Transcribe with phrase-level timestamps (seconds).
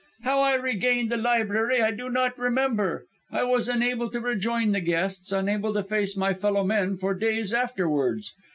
[0.23, 3.05] "How I regained the library I do not remember.
[3.31, 7.53] I was unable to rejoin the guests, unable to face my fellow men for days
[7.53, 8.33] afterwards.